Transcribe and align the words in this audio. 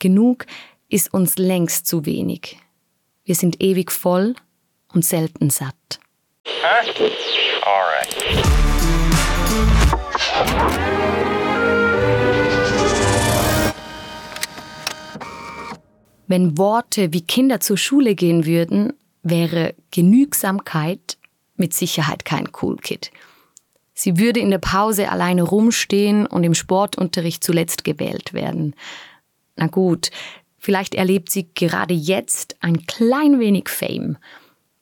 Genug 0.00 0.46
ist 0.88 1.12
uns 1.12 1.36
längst 1.36 1.86
zu 1.86 2.06
wenig. 2.06 2.56
Wir 3.22 3.34
sind 3.34 3.62
ewig 3.62 3.92
voll 3.92 4.34
und 4.94 5.04
selten 5.04 5.50
satt. 5.50 6.00
Wenn 16.26 16.56
Worte 16.56 17.12
wie 17.12 17.20
Kinder 17.20 17.60
zur 17.60 17.76
Schule 17.76 18.14
gehen 18.14 18.46
würden, 18.46 18.94
wäre 19.22 19.74
Genügsamkeit 19.90 21.18
mit 21.56 21.74
Sicherheit 21.74 22.24
kein 22.24 22.48
Cool 22.60 22.78
Kid. 22.78 23.10
Sie 23.92 24.16
würde 24.16 24.40
in 24.40 24.50
der 24.50 24.58
Pause 24.58 25.10
alleine 25.10 25.42
rumstehen 25.42 26.24
und 26.24 26.42
im 26.42 26.54
Sportunterricht 26.54 27.44
zuletzt 27.44 27.84
gewählt 27.84 28.32
werden. 28.32 28.74
Na 29.56 29.66
gut, 29.66 30.10
vielleicht 30.58 30.94
erlebt 30.94 31.30
sie 31.30 31.48
gerade 31.54 31.94
jetzt 31.94 32.56
ein 32.60 32.86
klein 32.86 33.38
wenig 33.40 33.68
Fame. 33.68 34.18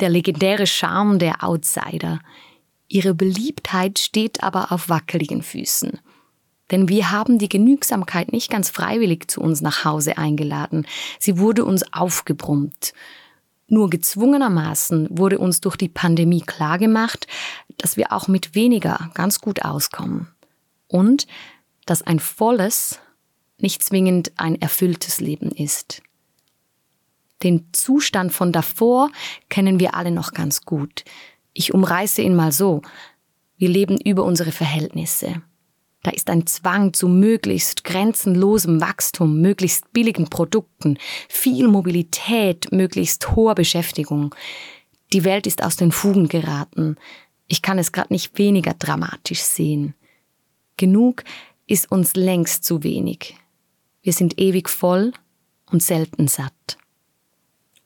Der 0.00 0.08
legendäre 0.08 0.66
Charme 0.66 1.18
der 1.18 1.44
Outsider. 1.44 2.20
Ihre 2.88 3.14
Beliebtheit 3.14 3.98
steht 3.98 4.42
aber 4.42 4.72
auf 4.72 4.88
wackeligen 4.88 5.42
Füßen. 5.42 6.00
Denn 6.70 6.88
wir 6.88 7.10
haben 7.10 7.38
die 7.38 7.48
Genügsamkeit 7.48 8.32
nicht 8.32 8.50
ganz 8.50 8.70
freiwillig 8.70 9.28
zu 9.30 9.40
uns 9.40 9.60
nach 9.60 9.84
Hause 9.84 10.16
eingeladen. 10.16 10.86
Sie 11.18 11.38
wurde 11.38 11.64
uns 11.64 11.92
aufgebrummt. 11.92 12.92
Nur 13.66 13.90
gezwungenermaßen 13.90 15.08
wurde 15.10 15.38
uns 15.38 15.60
durch 15.60 15.76
die 15.76 15.88
Pandemie 15.88 16.40
klargemacht, 16.40 17.26
dass 17.76 17.96
wir 17.96 18.12
auch 18.12 18.28
mit 18.28 18.54
weniger 18.54 19.10
ganz 19.14 19.40
gut 19.40 19.64
auskommen. 19.64 20.28
Und 20.88 21.26
dass 21.86 22.02
ein 22.02 22.20
volles 22.20 23.00
nicht 23.58 23.82
zwingend 23.82 24.32
ein 24.36 24.60
erfülltes 24.60 25.20
Leben 25.20 25.50
ist. 25.50 26.02
Den 27.42 27.68
Zustand 27.72 28.32
von 28.32 28.52
davor 28.52 29.10
kennen 29.48 29.78
wir 29.78 29.94
alle 29.94 30.10
noch 30.10 30.32
ganz 30.32 30.62
gut. 30.64 31.04
Ich 31.52 31.74
umreiße 31.74 32.22
ihn 32.22 32.34
mal 32.34 32.52
so. 32.52 32.82
Wir 33.56 33.68
leben 33.68 33.98
über 34.00 34.24
unsere 34.24 34.50
Verhältnisse. 34.50 35.42
Da 36.02 36.10
ist 36.10 36.28
ein 36.28 36.46
Zwang 36.46 36.92
zu 36.92 37.08
möglichst 37.08 37.84
grenzenlosem 37.84 38.80
Wachstum, 38.80 39.40
möglichst 39.40 39.92
billigen 39.92 40.28
Produkten, 40.28 40.98
viel 41.28 41.68
Mobilität, 41.68 42.70
möglichst 42.72 43.34
hoher 43.34 43.54
Beschäftigung. 43.54 44.34
Die 45.12 45.24
Welt 45.24 45.46
ist 45.46 45.62
aus 45.62 45.76
den 45.76 45.92
Fugen 45.92 46.28
geraten. 46.28 46.96
Ich 47.46 47.62
kann 47.62 47.78
es 47.78 47.92
gerade 47.92 48.12
nicht 48.12 48.36
weniger 48.36 48.74
dramatisch 48.74 49.40
sehen. 49.40 49.94
Genug 50.76 51.24
ist 51.66 51.90
uns 51.90 52.14
längst 52.16 52.64
zu 52.64 52.82
wenig. 52.82 53.36
Wir 54.04 54.12
sind 54.12 54.38
ewig 54.38 54.68
voll 54.68 55.12
und 55.72 55.82
selten 55.82 56.28
satt. 56.28 56.76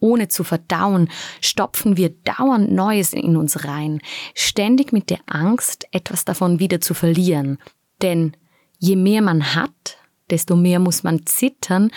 Ohne 0.00 0.28
zu 0.28 0.44
verdauen, 0.44 1.08
stopfen 1.40 1.96
wir 1.96 2.10
dauernd 2.10 2.72
Neues 2.72 3.12
in 3.12 3.36
uns 3.36 3.64
rein, 3.64 4.00
ständig 4.34 4.92
mit 4.92 5.08
der 5.08 5.20
Angst, 5.26 5.86
etwas 5.92 6.24
davon 6.24 6.58
wieder 6.58 6.80
zu 6.80 6.94
verlieren, 6.94 7.58
denn 8.02 8.36
je 8.78 8.96
mehr 8.96 9.22
man 9.22 9.54
hat, 9.54 9.98
desto 10.30 10.56
mehr 10.56 10.80
muss 10.80 11.04
man 11.04 11.26
zittern, 11.26 11.92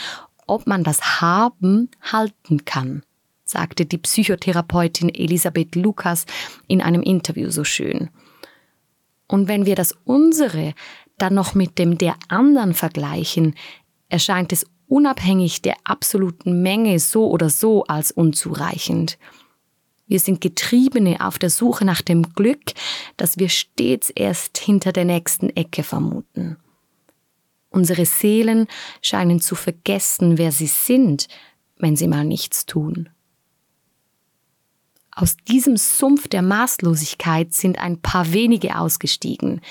ob 0.45 0.67
man 0.67 0.83
das 0.83 1.21
Haben 1.21 1.89
halten 2.01 2.65
kann, 2.65 3.03
sagte 3.45 3.85
die 3.85 3.97
Psychotherapeutin 3.97 5.09
Elisabeth 5.09 5.75
Lukas 5.75 6.25
in 6.67 6.81
einem 6.81 7.01
Interview 7.01 7.49
so 7.49 7.63
schön. 7.63 8.09
Und 9.27 9.47
wenn 9.47 9.65
wir 9.65 9.75
das 9.75 9.95
unsere 10.03 10.75
dann 11.17 11.33
noch 11.33 11.55
mit 11.55 11.79
dem 11.79 11.97
der 11.97 12.15
anderen 12.27 12.73
vergleichen, 12.73 13.55
erscheint 14.13 14.53
es 14.53 14.67
unabhängig 14.87 15.63
der 15.63 15.75
absoluten 15.85 16.61
Menge 16.61 16.99
so 16.99 17.29
oder 17.31 17.49
so 17.49 17.83
als 17.85 18.11
unzureichend. 18.11 19.17
Wir 20.05 20.19
sind 20.19 20.39
Getriebene 20.39 21.25
auf 21.25 21.39
der 21.39 21.49
Suche 21.49 21.83
nach 21.83 22.03
dem 22.03 22.21
Glück, 22.33 22.73
das 23.17 23.39
wir 23.39 23.49
stets 23.49 24.11
erst 24.11 24.59
hinter 24.59 24.91
der 24.91 25.05
nächsten 25.05 25.49
Ecke 25.49 25.81
vermuten. 25.81 26.57
Unsere 27.71 28.05
Seelen 28.05 28.67
scheinen 29.01 29.41
zu 29.41 29.55
vergessen, 29.55 30.37
wer 30.37 30.51
sie 30.51 30.67
sind, 30.67 31.27
wenn 31.77 31.95
sie 31.95 32.07
mal 32.07 32.23
nichts 32.23 32.67
tun. 32.67 33.09
Aus 35.15 35.37
diesem 35.37 35.77
Sumpf 35.77 36.27
der 36.27 36.41
Maßlosigkeit 36.41 37.53
sind 37.53 37.77
ein 37.77 38.01
paar 38.01 38.33
wenige 38.33 38.77
ausgestiegen. 38.77 39.61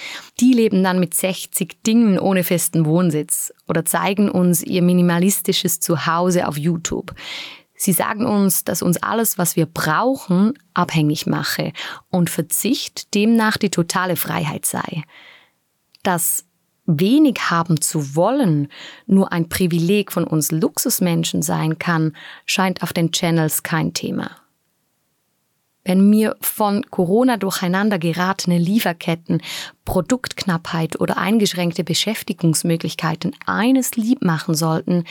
Die 0.41 0.53
leben 0.53 0.85
dann 0.85 1.01
mit 1.01 1.15
60 1.15 1.83
Dingen 1.83 2.19
ohne 2.19 2.45
festen 2.45 2.87
Wohnsitz 2.87 3.53
oder 3.67 3.85
zeigen 3.85 4.31
uns 4.31 4.63
ihr 4.63 4.83
minimalistisches 4.83 5.81
Zuhause 5.81 6.47
auf 6.47 6.57
YouTube. 6.57 7.15
Sie 7.75 7.93
sagen 7.93 8.27
uns, 8.27 8.63
dass 8.63 8.83
uns 8.83 9.03
alles, 9.03 9.39
was 9.39 9.57
wir 9.57 9.67
brauchen, 9.67 10.55
abhängig 10.73 11.27
mache 11.27 11.73
und 12.11 12.31
Verzicht 12.31 13.13
demnach 13.15 13.57
die 13.57 13.71
totale 13.71 14.15
Freiheit 14.15 14.65
sei. 14.65 15.03
Dass 16.05 16.45
wenig 16.87 17.51
haben 17.51 17.81
zu 17.81 18.15
wollen 18.15 18.69
nur 19.07 19.33
ein 19.33 19.49
Privileg 19.49 20.13
von 20.13 20.25
uns 20.25 20.53
Luxusmenschen 20.53 21.43
sein 21.43 21.81
kann, 21.81 22.17
scheint 22.47 22.85
auf 22.85 22.93
den 22.93 23.11
Channels 23.11 23.65
kein 23.65 23.95
Thema. 23.95 24.42
Wenn 25.85 26.09
mir 26.09 26.37
von 26.41 26.83
Corona 26.91 27.37
durcheinander 27.37 27.99
geratene 27.99 28.59
Lieferketten, 28.59 29.43
Produktknappheit 29.85 31.01
oder 31.01 31.17
eingeschränkte 31.17 31.83
Beschäftigungsmöglichkeiten 31.83 33.35
eines 33.47 33.97
lieb 33.97 34.23
machen 34.23 34.55
sollten, 34.55 35.05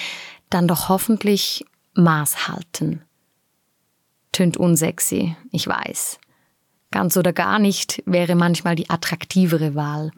dann 0.49 0.67
doch 0.67 0.87
hoffentlich 0.87 1.65
Maß 1.93 2.47
halten. 2.47 3.01
Tönt 4.31 4.55
unsexy, 4.55 5.35
ich 5.51 5.67
weiß. 5.67 6.19
Ganz 6.89 7.17
oder 7.17 7.33
gar 7.33 7.59
nicht 7.59 8.01
wäre 8.05 8.35
manchmal 8.35 8.75
die 8.75 8.89
attraktivere 8.89 9.75
Wahl, 9.75 10.11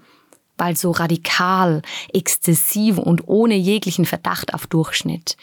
weil 0.57 0.77
so 0.77 0.91
radikal, 0.91 1.81
exzessiv 2.13 2.99
und 2.99 3.27
ohne 3.27 3.55
jeglichen 3.55 4.05
Verdacht 4.05 4.53
auf 4.53 4.67
Durchschnitt. 4.67 5.35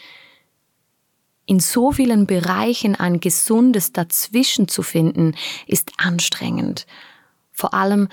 In 1.45 1.59
so 1.59 1.91
vielen 1.91 2.27
Bereichen 2.27 2.95
ein 2.95 3.19
gesundes 3.19 3.91
Dazwischen 3.91 4.67
zu 4.67 4.83
finden, 4.83 5.35
ist 5.67 5.91
anstrengend. 5.97 6.85
Vor 7.51 7.73
allem, 7.73 8.07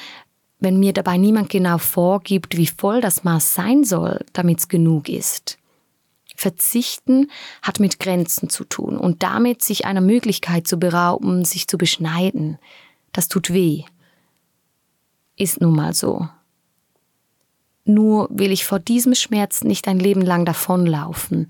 wenn 0.58 0.80
mir 0.80 0.92
dabei 0.92 1.18
niemand 1.18 1.50
genau 1.50 1.78
vorgibt, 1.78 2.56
wie 2.56 2.66
voll 2.66 3.00
das 3.00 3.24
Maß 3.24 3.54
sein 3.54 3.84
soll, 3.84 4.24
damit 4.32 4.58
es 4.60 4.68
genug 4.68 5.08
ist. 5.08 5.58
Verzichten 6.34 7.30
hat 7.62 7.80
mit 7.80 7.98
Grenzen 7.98 8.48
zu 8.48 8.64
tun 8.64 8.96
und 8.96 9.22
damit 9.22 9.62
sich 9.62 9.86
einer 9.86 10.00
Möglichkeit 10.00 10.68
zu 10.68 10.78
berauben, 10.78 11.44
sich 11.44 11.66
zu 11.66 11.78
beschneiden. 11.78 12.58
Das 13.12 13.28
tut 13.28 13.52
weh. 13.52 13.82
Ist 15.36 15.60
nun 15.60 15.74
mal 15.74 15.94
so. 15.94 16.28
Nur 17.84 18.28
will 18.30 18.52
ich 18.52 18.64
vor 18.64 18.78
diesem 18.78 19.14
Schmerz 19.14 19.64
nicht 19.64 19.88
ein 19.88 19.98
Leben 19.98 20.20
lang 20.20 20.44
davonlaufen. 20.44 21.48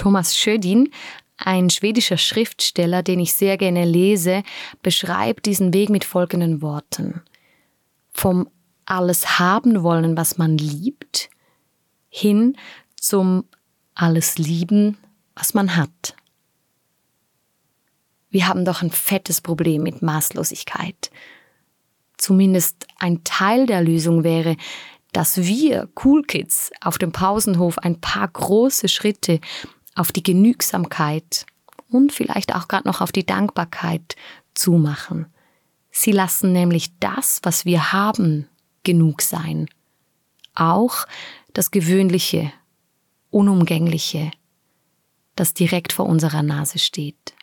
Thomas 0.00 0.34
Schödin, 0.34 0.90
ein 1.36 1.68
schwedischer 1.68 2.16
Schriftsteller, 2.16 3.02
den 3.02 3.20
ich 3.20 3.34
sehr 3.34 3.58
gerne 3.58 3.84
lese, 3.84 4.44
beschreibt 4.80 5.44
diesen 5.44 5.74
Weg 5.74 5.90
mit 5.90 6.06
folgenden 6.06 6.62
Worten. 6.62 7.20
Vom 8.10 8.48
alles 8.86 9.38
haben 9.38 9.82
wollen, 9.82 10.16
was 10.16 10.38
man 10.38 10.56
liebt, 10.56 11.28
hin 12.08 12.56
zum 12.96 13.44
alles 13.94 14.38
lieben, 14.38 14.96
was 15.34 15.52
man 15.52 15.76
hat. 15.76 16.16
Wir 18.30 18.48
haben 18.48 18.64
doch 18.64 18.80
ein 18.80 18.92
fettes 18.92 19.42
Problem 19.42 19.82
mit 19.82 20.00
Maßlosigkeit. 20.00 21.10
Zumindest 22.16 22.86
ein 22.98 23.22
Teil 23.24 23.66
der 23.66 23.82
Lösung 23.82 24.24
wäre, 24.24 24.56
dass 25.12 25.36
wir 25.36 25.90
Cool 26.02 26.22
Kids 26.22 26.70
auf 26.80 26.96
dem 26.96 27.12
Pausenhof 27.12 27.76
ein 27.78 28.00
paar 28.00 28.28
große 28.28 28.88
Schritte 28.88 29.40
auf 29.94 30.12
die 30.12 30.22
Genügsamkeit 30.22 31.46
und 31.88 32.12
vielleicht 32.12 32.54
auch 32.54 32.68
gerade 32.68 32.88
noch 32.88 33.00
auf 33.00 33.12
die 33.12 33.26
Dankbarkeit 33.26 34.16
zumachen. 34.54 35.26
Sie 35.90 36.12
lassen 36.12 36.52
nämlich 36.52 36.98
das, 36.98 37.40
was 37.42 37.64
wir 37.64 37.92
haben, 37.92 38.48
genug 38.82 39.22
sein. 39.22 39.68
Auch 40.54 41.06
das 41.52 41.70
Gewöhnliche 41.70 42.52
Unumgängliche, 43.30 44.32
das 45.36 45.54
direkt 45.54 45.92
vor 45.92 46.06
unserer 46.06 46.42
Nase 46.42 46.80
steht. 46.80 47.34